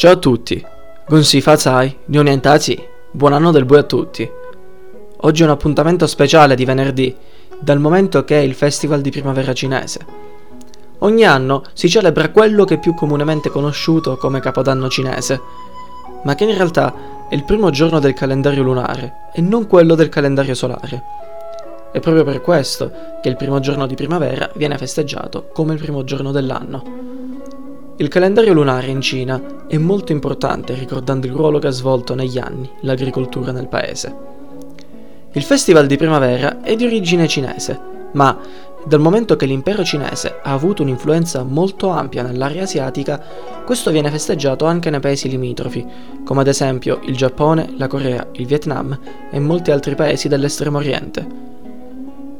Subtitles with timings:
[0.00, 0.64] Ciao a tutti,
[1.06, 4.26] Gunsi Fazai, Nyonientazi, buon anno del bue a tutti.
[5.18, 7.14] Oggi è un appuntamento speciale di venerdì,
[7.58, 10.00] dal momento che è il Festival di Primavera cinese.
[11.00, 15.38] Ogni anno si celebra quello che è più comunemente conosciuto come Capodanno cinese,
[16.22, 16.94] ma che in realtà
[17.28, 21.02] è il primo giorno del calendario lunare e non quello del calendario solare.
[21.92, 22.90] È proprio per questo
[23.20, 27.09] che il primo giorno di primavera viene festeggiato come il primo giorno dell'anno.
[28.00, 32.38] Il calendario lunare in Cina è molto importante ricordando il ruolo che ha svolto negli
[32.38, 34.16] anni l'agricoltura nel paese.
[35.32, 37.78] Il festival di primavera è di origine cinese,
[38.12, 38.38] ma
[38.86, 43.22] dal momento che l'impero cinese ha avuto un'influenza molto ampia nell'area asiatica,
[43.66, 45.86] questo viene festeggiato anche nei paesi limitrofi,
[46.24, 48.98] come ad esempio il Giappone, la Corea, il Vietnam
[49.30, 51.26] e molti altri paesi dell'estremo oriente.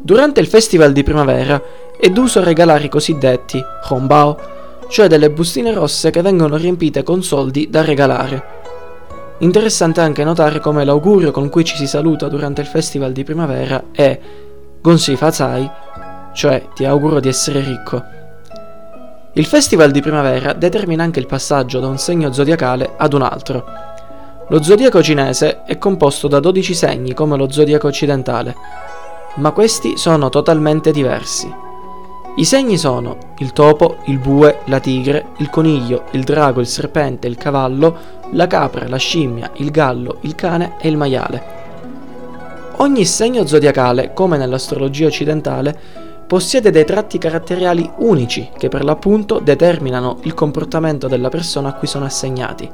[0.01, 1.63] Durante il festival di primavera
[2.01, 4.57] è d'uso regalare i cosiddetti honbao,
[4.91, 8.59] cioè delle bustine rosse che vengono riempite con soldi da regalare.
[9.39, 13.85] Interessante anche notare come l'augurio con cui ci si saluta durante il festival di primavera
[13.93, 14.19] è
[14.81, 15.71] Gonsi Fazai,
[16.35, 18.03] cioè ti auguro di essere ricco.
[19.35, 23.65] Il festival di primavera determina anche il passaggio da un segno zodiacale ad un altro.
[24.49, 28.57] Lo zodiaco cinese è composto da 12 segni come lo zodiaco occidentale,
[29.37, 31.70] ma questi sono totalmente diversi.
[32.37, 37.27] I segni sono il topo, il bue, la tigre, il coniglio, il drago, il serpente,
[37.27, 37.97] il cavallo,
[38.31, 41.59] la capra, la scimmia, il gallo, il cane e il maiale.
[42.77, 45.77] Ogni segno zodiacale, come nell'astrologia occidentale,
[46.27, 51.89] possiede dei tratti caratteriali unici che per l'appunto determinano il comportamento della persona a cui
[51.89, 52.71] sono assegnati.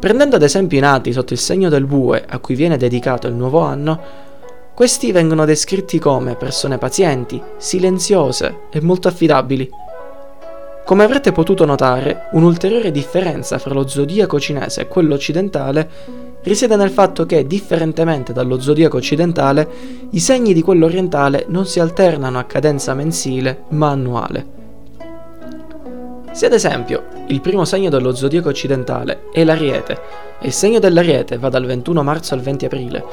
[0.00, 3.34] Prendendo ad esempio i nati sotto il segno del bue a cui viene dedicato il
[3.34, 3.98] nuovo anno,
[4.74, 9.70] questi vengono descritti come persone pazienti, silenziose e molto affidabili.
[10.84, 15.88] Come avrete potuto notare, un'ulteriore differenza fra lo zodiaco cinese e quello occidentale
[16.42, 19.68] risiede nel fatto che, differentemente dallo zodiaco occidentale,
[20.10, 24.62] i segni di quello orientale non si alternano a cadenza mensile ma annuale.
[26.32, 30.00] Se ad esempio il primo segno dello zodiaco occidentale è l'ariete
[30.40, 33.04] e il segno dell'ariete va dal 21 marzo al 20 aprile,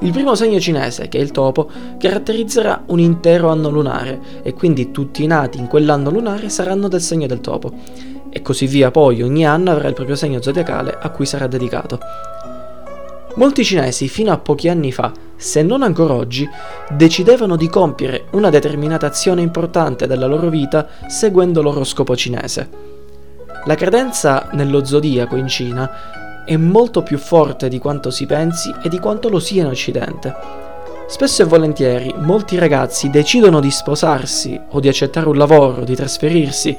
[0.00, 4.92] il primo segno cinese, che è il topo, caratterizzerà un intero anno lunare e quindi
[4.92, 7.72] tutti i nati in quell'anno lunare saranno del segno del topo.
[8.30, 11.98] E così via poi ogni anno avrà il proprio segno zodiacale a cui sarà dedicato.
[13.34, 16.48] Molti cinesi fino a pochi anni fa, se non ancora oggi,
[16.90, 22.68] decidevano di compiere una determinata azione importante della loro vita seguendo l'oroscopo cinese.
[23.64, 25.90] La credenza nello zodiaco in Cina
[26.48, 30.34] è molto più forte di quanto si pensi e di quanto lo sia in Occidente.
[31.06, 36.74] Spesso e volentieri molti ragazzi decidono di sposarsi o di accettare un lavoro, di trasferirsi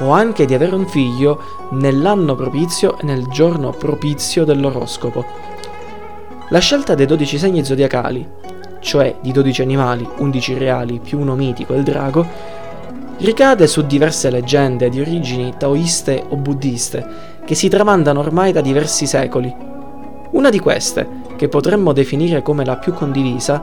[0.00, 1.40] o anche di avere un figlio
[1.70, 5.24] nell'anno propizio e nel giorno propizio dell'oroscopo.
[6.48, 8.28] La scelta dei 12 segni zodiacali,
[8.80, 12.26] cioè di 12 animali, 11 reali più uno mitico, il drago,
[13.18, 19.06] ricade su diverse leggende di origini taoiste o buddiste che si tramandano ormai da diversi
[19.06, 19.54] secoli.
[20.32, 23.62] Una di queste, che potremmo definire come la più condivisa,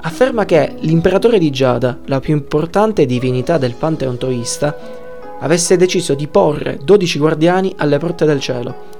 [0.00, 4.74] afferma che l'imperatore di Giada, la più importante divinità del pantheon toista,
[5.40, 8.94] avesse deciso di porre 12 guardiani alle porte del cielo.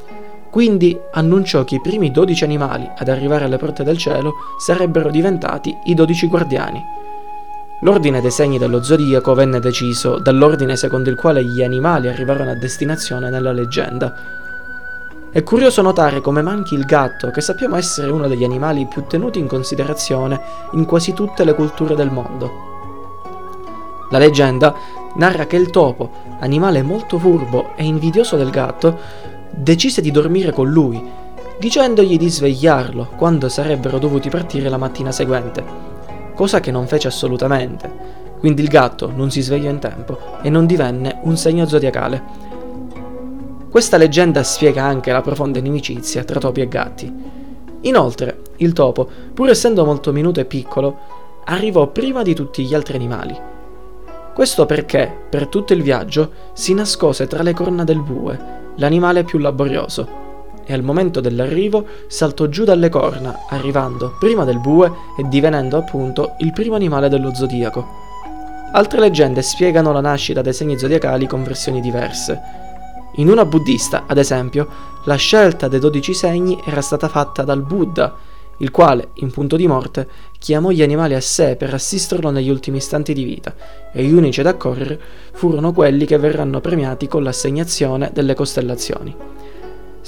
[0.50, 5.74] Quindi annunciò che i primi 12 animali ad arrivare alle porte del cielo sarebbero diventati
[5.84, 6.82] i 12 guardiani.
[7.80, 12.54] L'ordine dei segni dello zodiaco venne deciso dall'ordine secondo il quale gli animali arrivarono a
[12.54, 14.14] destinazione nella leggenda.
[15.30, 19.38] È curioso notare come manchi il gatto, che sappiamo essere uno degli animali più tenuti
[19.38, 20.40] in considerazione
[20.72, 22.50] in quasi tutte le culture del mondo.
[24.08, 24.74] La leggenda
[25.16, 26.10] narra che il topo,
[26.40, 28.98] animale molto furbo e invidioso del gatto,
[29.50, 31.02] decise di dormire con lui,
[31.58, 35.95] dicendogli di svegliarlo quando sarebbero dovuti partire la mattina seguente
[36.36, 37.90] cosa che non fece assolutamente.
[38.38, 42.22] Quindi il gatto non si svegliò in tempo e non divenne un segno zodiacale.
[43.68, 47.12] Questa leggenda spiega anche la profonda inimicizia tra topi e gatti.
[47.80, 50.98] Inoltre, il topo, pur essendo molto minuto e piccolo,
[51.44, 53.36] arrivò prima di tutti gli altri animali.
[54.34, 58.38] Questo perché, per tutto il viaggio, si nascose tra le corna del bue,
[58.76, 60.25] l'animale più laborioso,
[60.66, 66.34] e al momento dell'arrivo saltò giù dalle corna, arrivando prima del bue e divenendo appunto
[66.40, 67.86] il primo animale dello zodiaco.
[68.72, 72.38] Altre leggende spiegano la nascita dei segni zodiacali con versioni diverse.
[73.14, 74.68] In una buddista, ad esempio,
[75.04, 78.14] la scelta dei dodici segni era stata fatta dal Buddha
[78.58, 80.08] il quale, in punto di morte,
[80.38, 83.54] chiamò gli animali a sé per assisterlo negli ultimi istanti di vita,
[83.92, 84.98] e gli unici ad accorrere
[85.32, 89.14] furono quelli che verranno premiati con l'assegnazione delle costellazioni.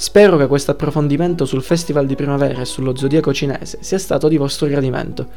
[0.01, 4.37] Spero che questo approfondimento sul Festival di Primavera e sullo zodiaco cinese sia stato di
[4.37, 5.27] vostro gradimento,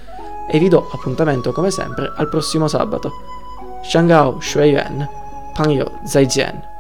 [0.49, 3.11] e vi do appuntamento come sempre al prossimo sabato.
[3.83, 5.05] Shangao Shui Yuan,
[5.53, 6.72] Pang Yo Zaijian.